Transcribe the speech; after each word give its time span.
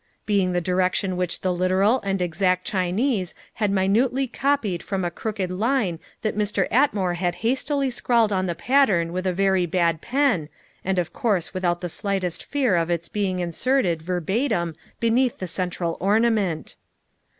being 0.25 0.51
the 0.51 0.59
direction 0.59 1.15
which 1.15 1.41
the 1.41 1.53
literal 1.53 2.01
and 2.01 2.23
exact 2.23 2.65
Chinese 2.65 3.35
had 3.61 3.69
minutely 3.69 4.25
copied 4.25 4.81
from 4.81 5.05
a 5.05 5.11
crooked 5.11 5.51
line 5.51 5.99
that 6.23 6.35
Mr. 6.35 6.67
Atmore 6.71 7.17
had 7.17 7.35
hastily 7.45 7.91
scrawled 7.91 8.33
on 8.33 8.47
the 8.47 8.55
pattern 8.55 9.13
with 9.13 9.27
a 9.27 9.31
very 9.33 9.67
bad 9.67 10.01
pen, 10.01 10.49
and 10.83 10.97
of 10.97 11.13
course 11.13 11.53
without 11.53 11.81
the 11.81 11.87
slightest 11.87 12.43
fear 12.43 12.75
of 12.75 12.89
its 12.89 13.09
being 13.09 13.37
inserted 13.37 14.01
verbatim 14.01 14.75
beneath 14.99 15.37
the 15.37 15.45
central 15.45 15.97
ornament. 15.99 16.77